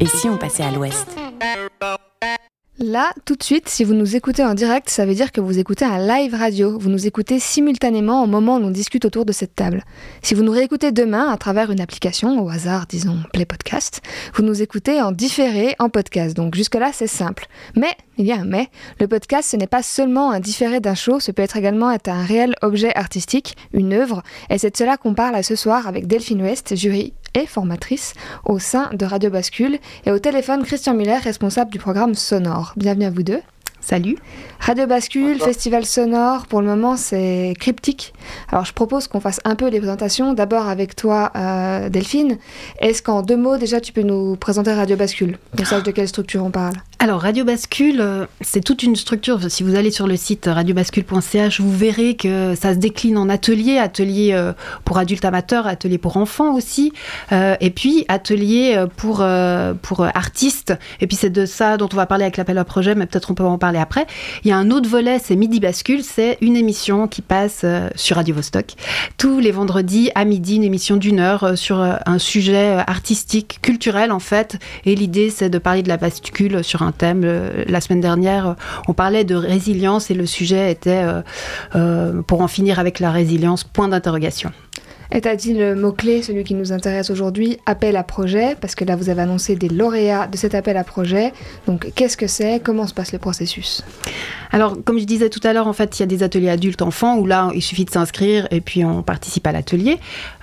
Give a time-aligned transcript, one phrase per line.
[0.00, 1.06] Et si on passait à l'ouest
[2.82, 5.58] Là, tout de suite, si vous nous écoutez en direct, ça veut dire que vous
[5.58, 6.78] écoutez un live radio.
[6.78, 9.84] Vous nous écoutez simultanément au moment où on discute autour de cette table.
[10.22, 14.00] Si vous nous réécoutez demain à travers une application, au hasard, disons Play Podcast,
[14.34, 16.34] vous nous écoutez en différé en podcast.
[16.34, 17.48] Donc jusque-là, c'est simple.
[17.76, 20.94] Mais, il y a un mais, le podcast, ce n'est pas seulement un différé d'un
[20.94, 24.22] show, ce peut être également être un réel objet artistique, une œuvre.
[24.48, 28.58] Et c'est de cela qu'on parle ce soir avec Delphine Ouest, jury et formatrice au
[28.58, 32.72] sein de Radio Bascule, et au téléphone Christian Muller, responsable du programme Sonore.
[32.76, 33.40] Bienvenue à vous deux.
[33.80, 34.18] Salut.
[34.60, 38.12] Radio Bascule, Festival Sonore, pour le moment c'est cryptique.
[38.50, 40.34] Alors je propose qu'on fasse un peu les présentations.
[40.34, 42.36] D'abord avec toi, euh, Delphine.
[42.78, 45.38] Est-ce qu'en deux mots déjà tu peux nous présenter Radio Bascule?
[45.56, 49.50] Qu'on sache de quelle structure on parle alors, Radio Bascule, euh, c'est toute une structure.
[49.50, 53.78] Si vous allez sur le site radiobascule.ch, vous verrez que ça se décline en ateliers,
[53.78, 54.52] ateliers euh,
[54.84, 56.92] pour adultes amateurs, ateliers pour enfants aussi,
[57.32, 59.24] euh, et puis ateliers pour,
[59.80, 60.74] pour artistes.
[61.00, 63.30] Et puis c'est de ça dont on va parler avec l'appel à projet, mais peut-être
[63.30, 64.06] on peut en parler après.
[64.44, 68.16] Il y a un autre volet, c'est Midi Bascule, c'est une émission qui passe sur
[68.16, 68.74] Radio Vostok
[69.16, 74.18] tous les vendredis à midi, une émission d'une heure sur un sujet artistique, culturel en
[74.18, 74.58] fait.
[74.84, 77.22] Et l'idée, c'est de parler de la bascule sur un thème.
[77.24, 78.56] Euh, la semaine dernière,
[78.88, 81.22] on parlait de résilience et le sujet était, euh,
[81.74, 84.52] euh, pour en finir avec la résilience, point d'interrogation.
[85.12, 88.84] Et as dit le mot-clé, celui qui nous intéresse aujourd'hui, appel à projet, parce que
[88.84, 91.32] là vous avez annoncé des lauréats de cet appel à projet.
[91.66, 92.60] Donc qu'est-ce que c'est?
[92.62, 93.84] Comment se passe le processus?
[94.52, 97.18] Alors comme je disais tout à l'heure, en fait il y a des ateliers adultes-enfants
[97.18, 99.98] où là il suffit de s'inscrire et puis on participe à l'atelier.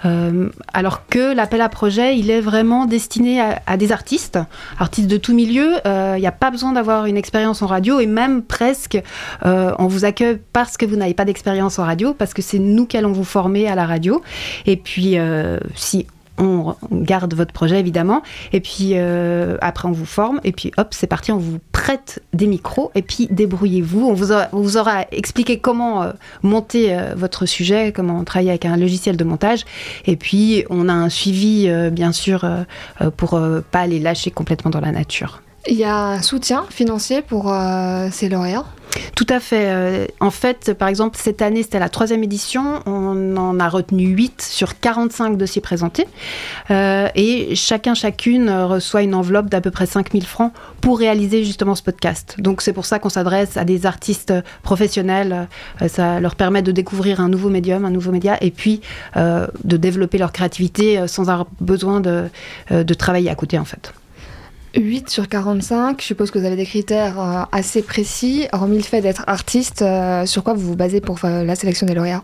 [0.05, 4.39] Euh, alors que l'appel à projet, il est vraiment destiné à, des artistes,
[4.79, 5.75] artistes de tout milieu.
[5.85, 9.01] Euh, il n'y a pas besoin d'avoir une expérience en radio et même presque
[9.45, 12.59] euh, on vous accueille parce que vous n'avez pas d'expérience en radio, parce que c'est
[12.59, 14.21] nous qui allons vous former à la radio.
[14.65, 16.07] Et puis, euh, si
[16.39, 18.21] on garde votre projet évidemment,
[18.53, 22.21] et puis euh, après on vous forme, et puis hop, c'est parti, on vous prête
[22.33, 24.05] des micros, et puis débrouillez-vous.
[24.05, 26.11] On vous, vous aura expliqué comment euh,
[26.43, 29.65] monter votre sujet, comment travailler avec un logiciel de montage,
[30.05, 32.47] et puis on a un suivi bien sûr
[33.15, 33.41] pour
[33.71, 35.41] pas les lâcher complètement dans la nature.
[35.69, 37.53] Il y a un soutien financier pour
[38.11, 38.65] ces lauréats
[39.15, 39.65] tout à fait.
[39.67, 42.81] Euh, en fait, par exemple, cette année, c'était la troisième édition.
[42.85, 46.07] On en a retenu 8 sur 45 dossiers présentés.
[46.71, 51.75] Euh, et chacun, chacune reçoit une enveloppe d'à peu près 5000 francs pour réaliser justement
[51.75, 52.35] ce podcast.
[52.39, 55.47] Donc c'est pour ça qu'on s'adresse à des artistes professionnels.
[55.81, 58.81] Euh, ça leur permet de découvrir un nouveau médium, un nouveau média, et puis
[59.15, 63.93] de développer leur créativité sans avoir besoin de travailler à côté, en fait.
[64.77, 68.47] 8 sur 45, je suppose que vous avez des critères euh, assez précis.
[68.51, 71.85] Hormis le fait d'être artiste, euh, sur quoi vous vous basez pour euh, la sélection
[71.87, 72.23] des lauréats?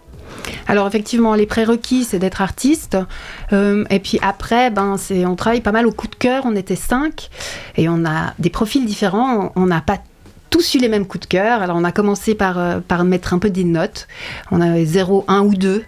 [0.67, 2.97] Alors effectivement, les prérequis, c'est d'être artiste.
[3.51, 4.95] et puis après, ben,
[5.27, 6.43] on travaille pas mal au coup de cœur.
[6.45, 7.29] On était cinq
[7.77, 9.51] et on a des profils différents.
[9.55, 9.99] On n'a pas
[10.53, 11.63] tous eu les mêmes coups de cœur.
[11.63, 14.07] Alors on a commencé par, euh, par mettre un peu des notes.
[14.51, 15.83] On avait 0, 1 ou 2.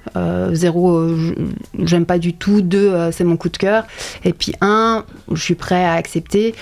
[0.54, 1.36] 0, euh,
[1.84, 2.62] j'aime pas du tout.
[2.62, 3.86] 2, euh, c'est mon coup de cœur.
[4.24, 6.56] Et puis 1, je suis prêt à accepter.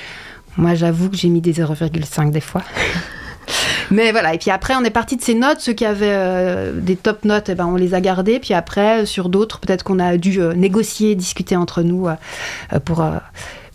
[0.58, 2.62] Moi j'avoue que j'ai mis des 0,5 des fois.
[3.92, 5.60] Mais voilà, et puis après, on est parti de ces notes.
[5.60, 8.40] Ceux qui avaient des top notes, eh ben, on les a gardées.
[8.40, 12.08] Puis après, sur d'autres, peut-être qu'on a dû négocier, discuter entre nous
[12.86, 13.06] pour,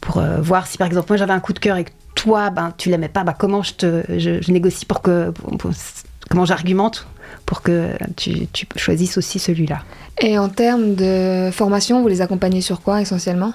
[0.01, 2.73] pour voir si, par exemple, moi j'avais un coup de cœur et que toi, ben,
[2.77, 5.33] tu l'aimais pas, ben, comment je, te, je, négocie pour que.
[6.29, 7.07] comment j'argumente
[7.47, 9.81] pour que tu, tu choisisses aussi celui-là.
[10.21, 13.53] Et en termes de formation, vous les accompagnez sur quoi essentiellement?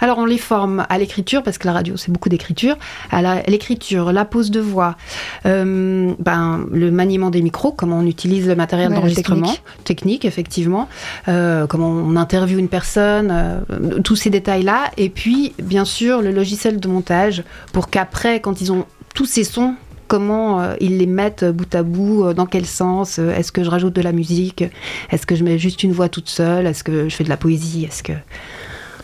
[0.00, 2.76] Alors on les forme à l'écriture, parce que la radio c'est beaucoup d'écriture,
[3.10, 4.96] à l'écriture, la, pose de voix,
[5.46, 9.54] euh, ben, le maniement des micros, comment on utilise le matériel d'enregistrement,
[9.84, 10.24] technique.
[10.24, 10.88] effectivement,
[11.28, 16.32] euh, comment on interviewe une personne, euh, tous ces détails-là, et puis bien sûr le
[16.32, 19.74] logiciel de montage pour qu'après, quand ils ont tous ces sons
[20.06, 23.64] comment euh, ils les mettent bout à bout, euh, dans quel sens, euh, est-ce que
[23.64, 24.64] je rajoute de la musique,
[25.10, 27.36] est-ce que je mets juste une voix toute seule, est-ce que je fais de la
[27.36, 28.12] poésie, est-ce que...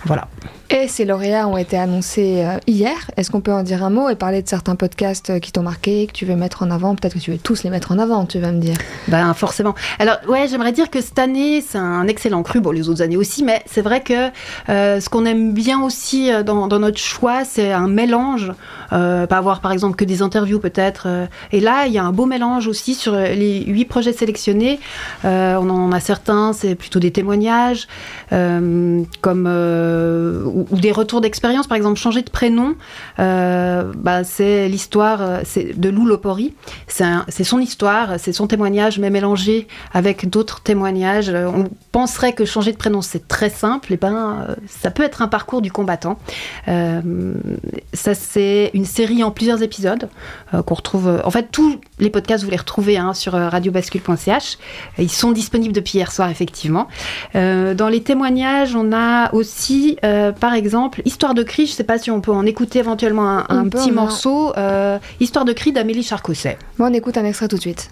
[0.05, 0.29] Voilà.
[0.73, 2.95] Et ces lauréats ont été annoncés euh, hier.
[3.17, 5.65] Est-ce qu'on peut en dire un mot et parler de certains podcasts euh, qui t'ont
[5.65, 6.95] marqué, que tu veux mettre en avant?
[6.95, 8.77] Peut-être que tu veux tous les mettre en avant, tu vas me dire.
[9.09, 9.75] Ben forcément.
[9.99, 12.61] Alors ouais, j'aimerais dire que cette année, c'est un excellent cru.
[12.61, 14.31] Bon, les autres années aussi, mais c'est vrai que
[14.69, 18.53] euh, ce qu'on aime bien aussi dans, notre choix, c'est un mélange.
[18.91, 21.09] pas avoir par exemple que des interviews peut-être.
[21.51, 24.79] et là, il y a un beau mélange aussi sur les huit projets sélectionnés.
[25.25, 27.89] on en a certains, c'est plutôt des témoignages,
[28.31, 29.49] comme
[29.91, 31.67] ou, des retours d'expérience.
[31.67, 32.75] Par exemple, changer de prénom,
[33.19, 36.55] bah, c'est l'histoire de Lou Lopori.
[36.87, 41.31] C'est son histoire, c'est son témoignage, mais mélangé avec d'autres témoignages.
[41.31, 43.93] On penserait que changer de prénom, c'est très simple.
[43.93, 46.19] Et ben, ça peut être un parcours du combattant.
[46.67, 50.09] ça, c'est une série en plusieurs épisodes
[50.53, 51.21] qu'on retrouve.
[51.25, 54.59] En fait, tous les podcasts, vous les retrouvez hein, sur radiobascule.ch.
[54.99, 56.89] Ils sont disponibles depuis hier soir, effectivement.
[57.35, 61.67] Euh, dans les témoignages, on a aussi, euh, par exemple, Histoire de cri.
[61.67, 64.53] Je ne sais pas si on peut en écouter éventuellement un, petit morceau.
[64.57, 66.59] Euh, Histoire de cri d'Amélie Charcosset.
[66.79, 67.91] Moi, on écoute un extrait tout de suite.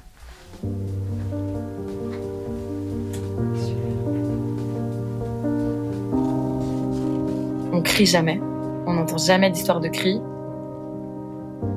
[7.72, 8.40] On crie jamais.
[8.86, 10.20] On n'entend jamais d'histoire de cri.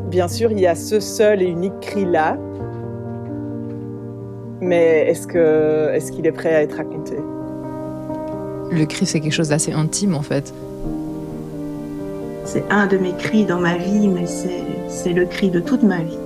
[0.10, 2.38] Bien sûr, il y a ce seul et unique cri-là,
[4.60, 7.18] mais est-ce que est-ce qu'il est prêt à être raconté?
[8.72, 10.54] Le cri, c'est quelque chose d'assez intime en fait.
[12.46, 15.98] C'est un de mes cris dans ma vie, mais c'est le cri de toute ma
[15.98, 16.18] vie.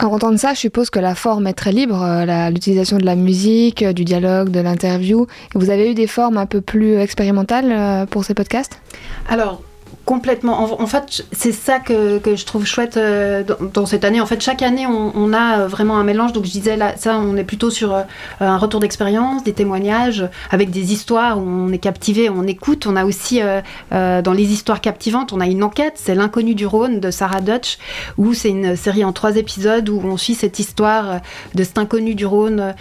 [0.00, 3.16] En entendant ça, je suppose que la forme est très libre, euh, l'utilisation de la
[3.16, 5.26] musique, du dialogue, de l'interview.
[5.54, 8.80] Vous avez eu des formes un peu plus expérimentales euh, pour ces podcasts?
[9.28, 9.60] Alors,
[10.08, 10.80] Complètement.
[10.80, 13.44] En, fait, c'est ça que, je trouve chouette euh,
[13.74, 14.22] dans, cette année.
[14.22, 16.32] En fait, chaque année, on, a vraiment un mélange.
[16.32, 18.04] Donc, je disais, là, ça, on est plutôt sur euh,
[18.40, 22.86] un retour d'expérience, des témoignages, avec des histoires où on est captivé, on écoute.
[22.86, 25.96] On a aussi, euh, dans les histoires captivantes, on a une enquête.
[25.96, 27.76] C'est L'inconnu du Rhône de Sarah Dutch,
[28.16, 31.20] où c'est une série en trois épisodes où on suit cette histoire
[31.54, 32.74] de cet inconnu du Rhône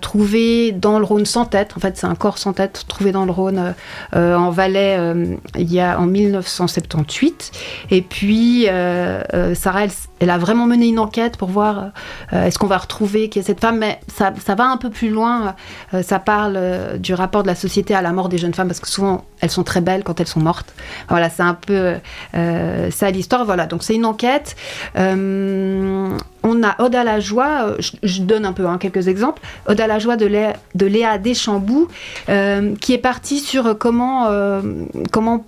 [0.00, 1.72] trouvé dans le Rhône sans tête.
[1.76, 3.74] En fait, c'est un corps sans tête trouvé dans le Rhône
[4.14, 4.96] en Valais
[5.56, 7.52] il y a en 1900 78.
[7.90, 9.86] Et puis, euh, euh, Sarah,
[10.20, 11.90] elle, a vraiment mené une enquête pour voir
[12.32, 13.78] euh, est-ce qu'on va retrouver qui est cette femme.
[13.78, 15.54] Mais ça, ça va un peu plus loin.
[16.02, 16.58] ça parle
[16.98, 19.50] du rapport de la société à la mort des jeunes femmes, parce que souvent, elles
[19.50, 20.72] sont très belles quand elles sont mortes.
[21.08, 21.94] Voilà, c'est un peu
[22.32, 23.44] ça l'histoire.
[23.44, 24.56] Voilà, donc c'est une enquête.
[24.96, 29.42] on a Ode à la joie, je, donne un peu hein, quelques exemples.
[29.66, 31.18] Ode à la joie de Léa, de Léa
[32.80, 34.28] qui est partie sur comment,
[35.12, 35.44] comment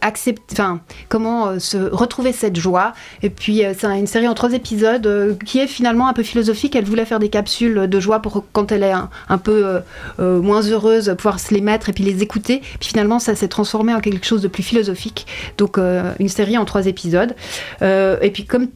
[0.00, 2.92] accepter, enfin, comment euh, se retrouver cette joie.
[3.22, 6.22] Et puis, euh, c'est une série en trois épisodes euh, qui est finalement un peu
[6.22, 6.76] philosophique.
[6.76, 8.92] Elle voulait faire des capsules de joie pour quand elle est
[9.28, 9.80] un, peu
[10.18, 12.60] moins heureuse, pouvoir se les mettre et puis les écouter.
[12.80, 15.26] Puis finalement, ça s'est transformé en quelque chose de plus philosophique.
[15.58, 17.34] Donc, une série en trois épisodes.
[17.82, 18.68] et puis, comme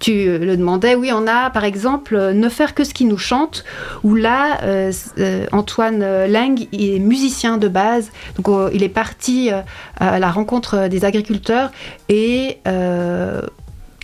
[0.00, 3.64] tu le demandais, oui, on a par exemple Ne faire que ce qui nous chante,
[4.02, 9.50] où là, euh, euh, Antoine Lang est musicien de base, donc euh, il est parti
[9.98, 11.70] à la rencontre des agriculteurs
[12.08, 12.58] et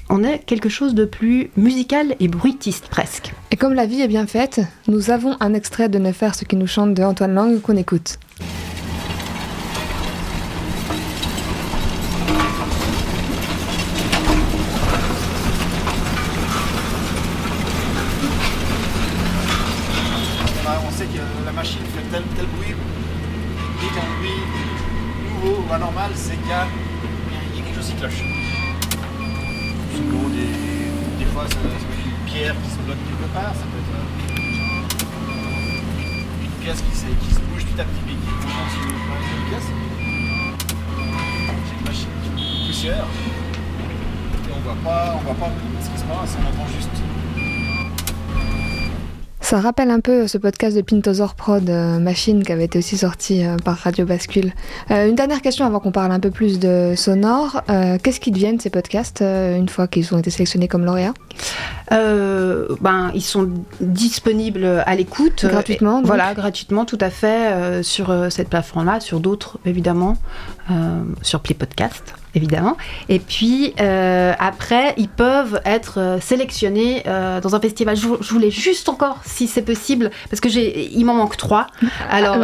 [0.09, 3.33] on est quelque chose de plus musical et bruitiste presque.
[3.51, 6.45] Et comme la vie est bien faite, nous avons un extrait de Ne faire ce
[6.45, 8.19] qui nous chante de Antoine Lang qu'on écoute.
[27.83, 28.23] Qui cloche.
[30.31, 30.53] des,
[31.19, 33.91] des fois, ça, peut être une pierre qui se bloque quelque part, ça peut être
[36.43, 39.69] une pièce qui, qui, se bouge petit à petit mais qui commence sur une pièce.
[41.67, 43.07] J'ai une machine qui poussière
[44.49, 45.51] et on voit pas, on voit pas
[45.81, 47.02] ce qui se passe, on entend juste
[49.53, 52.97] ça rappelle un peu ce podcast de Pintosaur Prod euh, Machine qui avait été aussi
[52.97, 54.55] sorti euh, par Radio Bascule.
[54.91, 57.61] Euh, une dernière question avant qu'on parle un peu plus de sonore.
[58.03, 61.13] Qu'est-ce qu'ils deviennent ces podcasts une fois qu'ils ont été sélectionnés comme lauréats?
[61.93, 63.49] Ben, Ils sont
[63.81, 65.47] disponibles à l'écoute.
[65.47, 70.17] Gratuitement Voilà, gratuitement, tout à fait, sur cette plateforme-là, sur d'autres évidemment,
[71.23, 72.77] sur Play Podcast évidemment.
[73.09, 77.97] Et puis euh, après, ils peuvent être euh, sélectionnés euh, dans un festival.
[77.97, 81.67] Je, voulais juste encore, si c'est possible, parce que j'ai, il m'en manque trois.
[82.11, 82.37] Alors,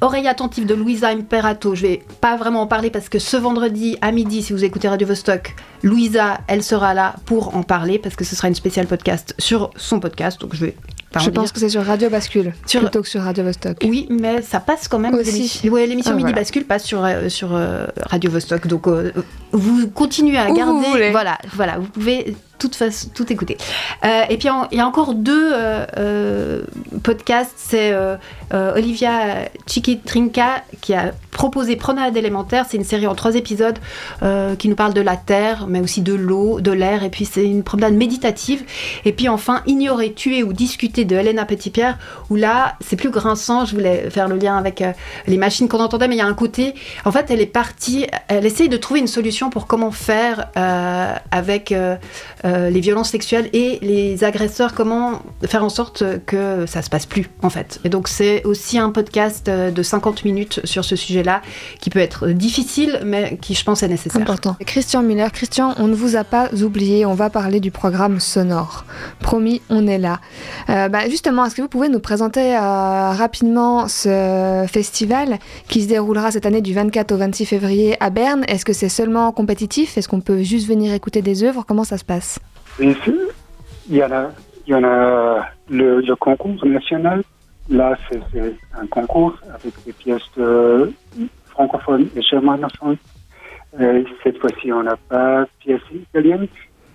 [0.00, 1.74] oreille attentive de Louisa Imperato.
[1.74, 4.88] Je vais pas vraiment en parler parce que ce vendredi à midi, si vous écoutez
[4.88, 8.86] Radio Vostok, Louisa, elle sera là pour en parler parce que ce sera une spéciale
[8.86, 10.38] podcast sur son podcast.
[10.38, 10.76] Donc je vais
[11.18, 13.78] je pense que c'est sur Radio Bascule plutôt que sur Radio Vostok.
[13.82, 15.14] Oui, mais ça passe quand même.
[15.14, 15.68] Aussi.
[15.68, 18.68] Ouais, l'émission ah, Midi Bascule passe sur, euh, sur euh, Radio Vostok.
[18.68, 19.10] Donc euh,
[19.50, 21.10] vous continuez à garder.
[21.10, 22.36] Voilà, voilà, vous pouvez
[22.68, 23.56] tout écouter.
[24.04, 26.62] Euh, et puis il y a encore deux euh, euh,
[27.02, 27.54] podcasts.
[27.56, 27.94] C'est
[28.52, 32.66] Olivia Chiquitrinca qui a proposé Promenade élémentaire.
[32.68, 33.78] C'est une série en trois épisodes
[34.58, 37.04] qui nous parle de la terre, mais aussi de l'eau, de l'air.
[37.04, 38.64] Et puis c'est une promenade méditative.
[39.04, 41.98] Et puis enfin Ignorer, tuer ou discuter de Helena Petitpierre,
[42.28, 43.64] où là c'est plus grinçant.
[43.64, 44.82] Je voulais faire le lien avec
[45.26, 46.74] les machines qu'on entendait, mais il y a un côté.
[47.04, 48.06] En fait, elle est partie.
[48.28, 50.48] Elle essaye de trouver une solution pour comment faire
[51.30, 51.72] avec
[52.50, 57.06] euh, les violences sexuelles et les agresseurs, comment faire en sorte que ça se passe
[57.06, 57.80] plus en fait.
[57.84, 61.42] Et donc c'est aussi un podcast euh, de 50 minutes sur ce sujet-là
[61.80, 64.22] qui peut être difficile mais qui je pense est nécessaire.
[64.22, 64.56] Important.
[64.66, 68.84] Christian Muller, Christian, on ne vous a pas oublié, on va parler du programme Sonore.
[69.20, 70.20] Promis, on est là.
[70.68, 75.38] Euh, bah, justement, est-ce que vous pouvez nous présenter rapidement ce festival
[75.68, 78.44] qui se déroulera cette année du 24 au 26 février à Berne?
[78.48, 79.96] Est-ce que c'est seulement compétitif?
[79.96, 81.64] Est-ce qu'on peut juste venir écouter des œuvres?
[81.66, 82.39] Comment ça se passe?
[82.80, 84.30] Il y en a,
[84.66, 87.22] il y a le, concours national.
[87.68, 88.20] Là, c'est
[88.74, 90.30] un concours avec des pièces
[91.46, 92.96] francophones et germanophones.
[94.22, 96.48] cette fois-ci, on n'a pas de pièces italiennes.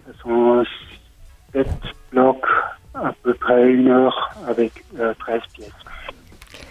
[0.07, 0.63] Ce sont
[1.53, 1.69] sept
[2.11, 2.45] blocs,
[2.93, 5.13] à peu près une heure avec 13 euh,
[5.53, 5.71] pièces.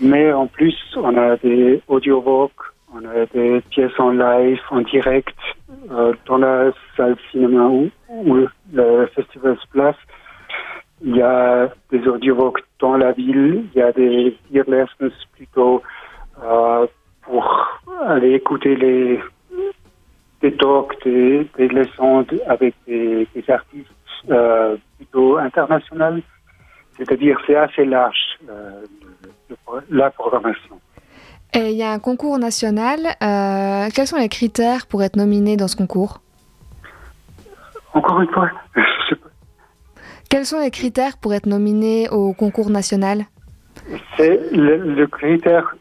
[0.01, 5.37] Mais en plus, on a des audiobooks, on a des pièces en live, en direct,
[5.91, 7.91] euh, dans la salle cinéma où,
[8.73, 9.97] le festival se place.
[11.03, 15.83] Il y a des audiobooks dans la ville, il y a des ear lessons plutôt
[16.43, 16.87] euh,
[17.23, 19.21] pour aller écouter les
[20.41, 23.89] des talks, des, des leçons avec des, artistes
[24.31, 26.21] euh, plutôt internationaux.
[26.97, 28.39] C'est-à-dire c'est assez large
[29.91, 30.79] la programmation.
[31.57, 32.99] Et il y a un concours national.
[33.23, 36.21] Euh, quels sont les critères pour être nominé dans ce concours?
[37.93, 38.51] Encore une fois,
[40.35, 43.27] Quels sont les critères pour être nominé au concours national?
[44.17, 45.77] C'est le, critère,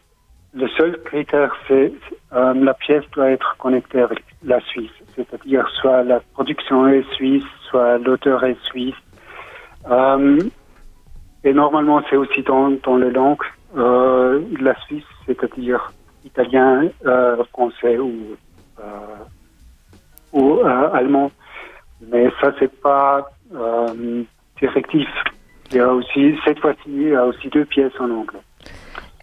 [0.54, 1.92] le seul critère, c'est
[2.32, 7.42] euh, la pièce doit être connectée avec la Suisse, c'est-à-dire soit la production est suisse,
[7.68, 8.94] soit l'auteur est suisse.
[9.90, 10.38] Euh,
[11.42, 13.42] et normalement, c'est aussi dans, dans les langues.
[13.76, 15.92] Euh, la Suisse, c'est-à-dire
[16.24, 18.36] italien, euh, français ou,
[18.80, 19.16] euh,
[20.32, 20.60] ou
[20.92, 21.30] allemand.
[22.10, 23.30] Mais ça, c'est pas
[24.60, 25.08] directif.
[25.70, 28.40] Il y a aussi, cette fois-ci, il y a aussi deux pièces en anglais.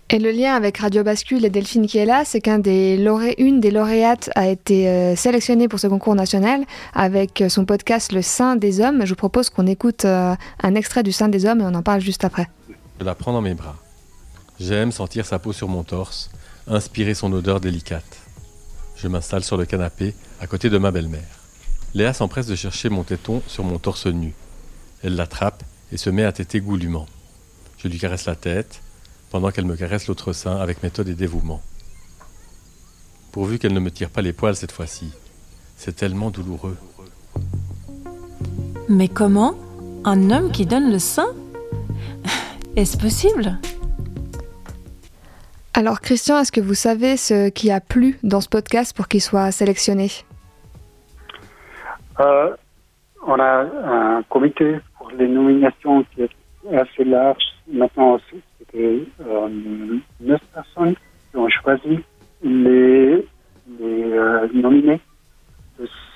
[0.09, 3.71] Et le lien avec Radio Bascule et Delphine qui est là, c'est qu'une des, des
[3.71, 9.05] lauréates a été sélectionnée pour ce concours national avec son podcast Le Sein des Hommes.
[9.05, 12.01] Je vous propose qu'on écoute un extrait du Sein des Hommes et on en parle
[12.01, 12.47] juste après.
[12.99, 13.75] Je la prends dans mes bras.
[14.61, 16.29] J'aime sentir sa peau sur mon torse,
[16.67, 18.19] inspirer son odeur délicate.
[18.95, 21.39] Je m'installe sur le canapé, à côté de ma belle-mère.
[21.95, 24.35] Léa s'empresse de chercher mon téton sur mon torse nu.
[25.01, 27.07] Elle l'attrape et se met à téter goulûment.
[27.79, 28.83] Je lui caresse la tête,
[29.31, 31.63] pendant qu'elle me caresse l'autre sein avec méthode et dévouement.
[33.31, 35.09] Pourvu qu'elle ne me tire pas les poils cette fois-ci.
[35.75, 36.77] C'est tellement douloureux.
[38.87, 39.55] Mais comment
[40.05, 41.33] Un homme qui donne le sein?
[42.75, 43.57] Est-ce possible?
[45.81, 49.19] Alors Christian, est-ce que vous savez ce qui a plu dans ce podcast pour qu'il
[49.19, 50.09] soit sélectionné?
[52.19, 52.55] Euh,
[53.25, 57.41] On a un comité pour les nominations qui est assez large.
[57.67, 58.19] Maintenant,
[58.59, 59.49] c'était euh,
[60.19, 60.93] neuf personnes
[61.31, 61.99] qui ont choisi
[62.43, 63.25] les,
[63.81, 65.01] euh, nominés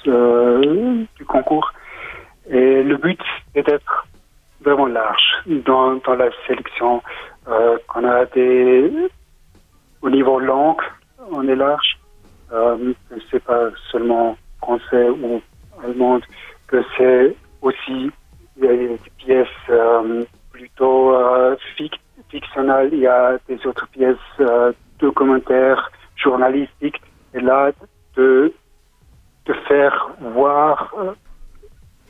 [0.06, 1.74] du concours.
[2.52, 3.20] Et le but
[3.56, 4.08] est d'être
[4.62, 5.28] vraiment large
[5.66, 7.02] dans, dans la sélection.
[7.88, 8.92] qu'on a des
[10.06, 10.82] au niveau langue,
[11.32, 11.98] on est large.
[12.54, 12.94] Euh,
[13.32, 15.42] c'est pas seulement français ou
[15.84, 16.20] allemand,
[16.68, 18.12] que c'est aussi
[18.56, 21.56] des pièces euh, plutôt euh,
[22.30, 22.90] fictionnelles.
[22.94, 27.02] Il y a des autres pièces euh, documentaires, journalistiques.
[27.34, 27.72] Et là,
[28.16, 28.54] de,
[29.48, 31.14] de faire voir euh,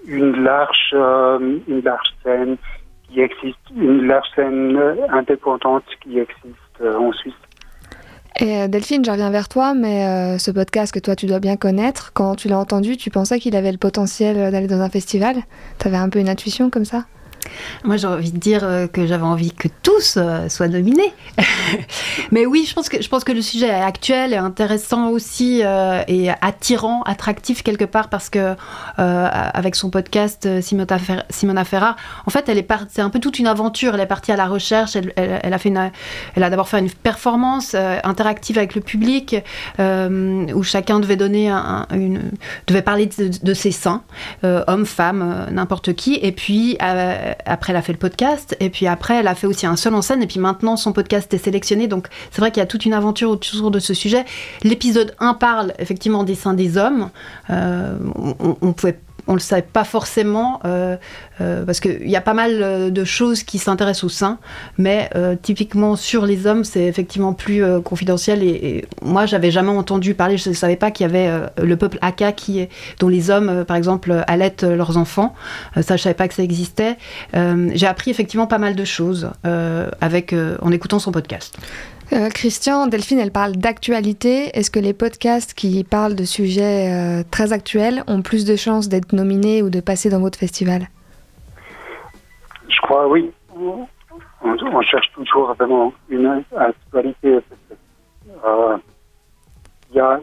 [0.05, 2.57] une large, une large scène
[3.07, 4.77] qui existe, une large scène
[5.09, 7.33] indépendante qui existe en Suisse.
[8.39, 11.39] Et euh, Delphine, je reviens vers toi, mais euh, ce podcast que toi tu dois
[11.39, 14.89] bien connaître, quand tu l'as entendu, tu pensais qu'il avait le potentiel d'aller dans un
[14.89, 15.37] festival?
[15.79, 17.05] Tu avais un peu une intuition comme ça?
[17.83, 21.13] Moi, j'ai envie de dire euh, que j'avais envie que tous euh, soient nominés.
[22.31, 25.61] Mais oui, je pense, que, je pense que le sujet est actuel et intéressant aussi
[25.63, 28.55] euh, et attirant, attractif quelque part parce que
[28.97, 33.39] avec son podcast Simona, Fer- Simona Ferra, en fait, elle est c'est un peu toute
[33.39, 33.93] une aventure.
[33.95, 34.95] Elle est partie à la recherche.
[34.95, 39.35] Elle, a d'abord fait une performance interactive avec le public
[39.79, 42.31] où chacun devait donner un- un- une,
[42.67, 44.03] devait parler de, de ses seins,
[44.43, 46.15] hommes, femmes, n'importe qui.
[46.21, 46.77] Et puis
[47.45, 48.55] après, elle a fait le podcast.
[48.59, 50.23] Et puis après, elle a fait aussi un seul en scène.
[50.23, 51.87] Et puis maintenant, son podcast est sélectionné.
[51.87, 54.25] Donc c'est vrai qu'il y a toute une aventure autour de ce sujet.
[54.63, 57.09] L'épisode 1 parle effectivement des seins des hommes.
[57.49, 60.97] Euh, on, on pouvait on le savait pas forcément euh,
[61.41, 64.37] euh, parce qu'il y a pas mal euh, de choses qui s'intéressent aux seins,
[64.77, 68.43] mais euh, typiquement sur les hommes, c'est effectivement plus euh, confidentiel.
[68.43, 71.47] Et, et moi, j'avais jamais entendu parler, je ne savais pas qu'il y avait euh,
[71.61, 72.67] le peuple Aka qui
[72.99, 75.33] dont les hommes, par exemple, allaitent leurs enfants.
[75.81, 76.97] Ça, je savais pas que ça existait.
[77.33, 79.29] J'ai appris effectivement pas mal de choses
[80.01, 81.57] avec, en écoutant son podcast.
[82.13, 84.49] Euh, Christian, Delphine, elle parle d'actualité.
[84.53, 88.89] Est-ce que les podcasts qui parlent de sujets euh, très actuels ont plus de chances
[88.89, 90.83] d'être nominés ou de passer dans votre festival?
[92.69, 93.31] Je crois, oui.
[93.57, 97.39] On, cherche toujours vraiment une actualité.
[98.45, 98.77] Euh,
[99.89, 100.19] Il y a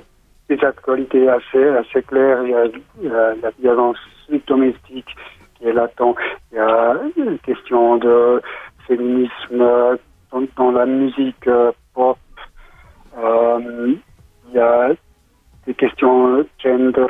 [0.48, 2.42] des actualités assez, assez claires.
[2.44, 2.50] Il
[3.02, 3.96] y y a la violence
[4.46, 5.16] domestique
[5.54, 6.14] qui est latent.
[6.52, 8.40] Il y a une question de
[8.86, 9.98] féminisme
[10.32, 12.18] dans, dans la musique euh, pop.
[13.18, 13.94] Euh,
[14.48, 14.90] il y a
[15.66, 17.06] des questions gender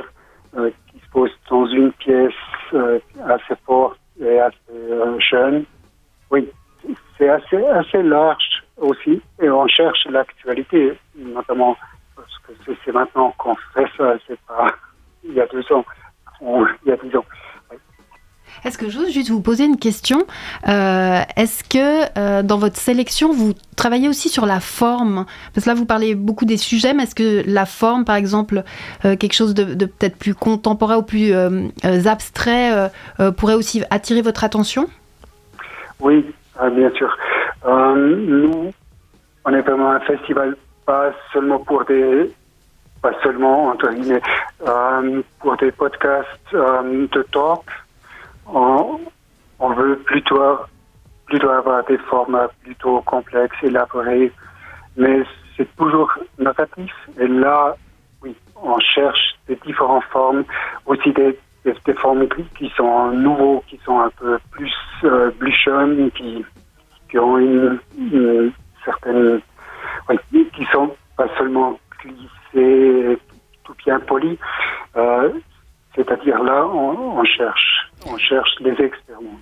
[0.56, 2.32] euh, qui se posent dans une pièce
[3.24, 5.64] assez forte et assez jeune.
[6.30, 6.48] Oui,
[7.18, 9.22] c'est assez, assez large aussi.
[9.40, 11.76] Et on cherche l'actualité, notamment
[12.16, 14.66] parce que c'est- maintenant qu'on fait ça, c'est pas
[15.24, 15.84] il y a deux ans.
[18.64, 20.24] Est-ce que j'ose juste vous poser une question
[20.68, 25.26] Euh, Est-ce que euh, dans votre sélection, vous travaillez aussi sur la forme?
[25.52, 28.62] Parce que là, vous parlez beaucoup des sujets, mais est-ce que la forme, par exemple,
[29.04, 31.32] euh, quelque chose de, peut-être plus contemporain ou plus
[32.06, 32.90] abstrait,
[33.36, 34.86] pourrait aussi attirer votre attention?
[35.98, 36.24] Oui,
[36.60, 37.16] euh, bien sûr.
[37.66, 38.72] Nous,
[39.44, 42.30] on est vraiment un festival pas seulement pour des,
[43.00, 44.22] pas seulement entre guillemets,
[45.40, 47.62] pour des podcasts de talk.
[48.46, 48.98] On,
[49.74, 50.58] veut plutôt,
[51.26, 54.32] plutôt avoir des formats plutôt complexes, élaborés,
[54.96, 55.22] mais
[55.56, 56.92] c'est toujours narratif.
[57.18, 57.76] Et là,
[58.22, 60.44] oui, on cherche des différentes formes,
[60.86, 64.72] aussi des, des, des formes qui- sont nouveaux, qui sont un peu plus
[65.04, 65.30] euh,
[66.14, 66.44] qui,
[67.10, 67.78] qui ont une,
[68.84, 69.40] certaine,
[70.08, 73.18] oui, qui sont pas seulement glissés,
[73.64, 74.38] tout bien polis.
[74.96, 75.30] Euh,
[75.94, 77.71] C'est-à-dire là, on cherche,
[78.06, 79.38] on cherche les expériments.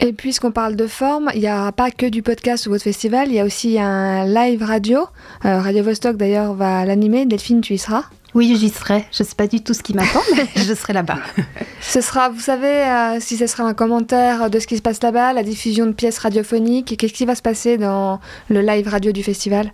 [0.00, 3.28] Et puisqu'on parle de forme, il n'y a pas que du podcast sur votre festival,
[3.28, 5.00] il y a aussi un live radio.
[5.44, 7.26] Euh, radio Vostok d'ailleurs va l'animer.
[7.26, 9.06] Delphine, tu y seras Oui, j'y serai.
[9.10, 11.18] Je ne sais pas du tout ce qui m'attend, mais je serai là-bas.
[11.80, 15.02] Ce sera, vous savez, euh, si ce sera un commentaire de ce qui se passe
[15.02, 19.10] là-bas, la diffusion de pièces radiophoniques, qu'est-ce qui va se passer dans le live radio
[19.10, 19.72] du festival?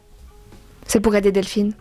[0.87, 1.73] C'est pour aider Delphine.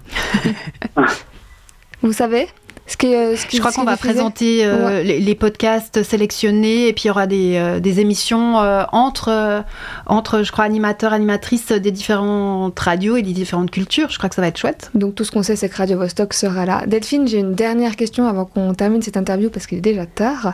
[2.02, 2.48] vous savez?
[2.86, 5.04] Ce qui, euh, ce qui- Je crois qu'on va diffusé présenter euh, Ouais.
[5.06, 9.64] les, les podcasts sélectionnés et puis il y aura des, euh, des émissions euh, entre,
[10.06, 14.10] entre, je crois, animateurs, animatrices des différentes radios et des différentes cultures.
[14.10, 14.92] Je crois que ça va être chouette.
[14.96, 16.84] Donc tout ce qu'on sait, c'est que Radio Vostok sera là.
[16.86, 20.54] Delphine, j'ai une dernière question avant qu'on termine cette interview parce qu'il est déjà tard.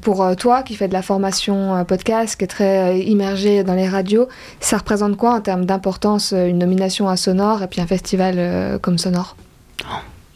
[0.00, 3.88] Pour toi qui fais de la formation podcast, qui est très euh, immergé dans les
[3.88, 4.28] radios,
[4.60, 8.96] ça représente quoi en termes d'importance une nomination à Sonore et puis un festival comme
[8.98, 9.36] Sonore?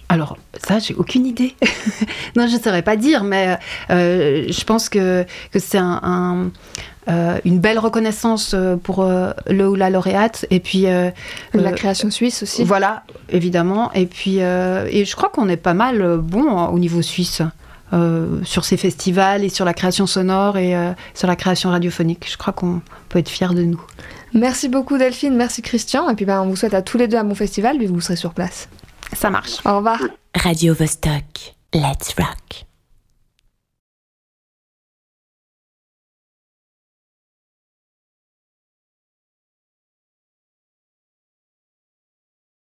[0.09, 0.37] Alors,
[0.67, 1.55] ça, j'ai aucune idée.
[2.37, 3.57] non, je ne saurais pas dire, mais
[3.91, 6.51] euh, je pense que, que c'est un, un,
[7.09, 10.47] euh, une belle reconnaissance euh, pour euh, le ou la lauréate.
[10.51, 10.87] Et puis.
[10.87, 11.11] euh,
[11.55, 12.65] La création suisse aussi.
[12.65, 13.93] Voilà, évidemment.
[13.95, 17.43] Et puis, et je crois qu'on est pas mal bon hein, au niveau suisse.
[18.45, 20.75] sur ces festivals et sur la création sonore et
[21.15, 22.27] sur la création radiophonique.
[22.31, 23.81] Je crois qu'on peut être fiers de nous.
[24.33, 26.11] Merci beaucoup Delphine, merci Christian.
[26.11, 28.01] Et puis ben, on vous souhaite à tous les deux un bon festival, puis vous
[28.01, 28.69] serez sur place.
[29.15, 29.59] Ça marche.
[29.65, 29.99] Au revoir.
[30.35, 31.55] Radio Vostok.
[31.73, 32.65] Let's rock.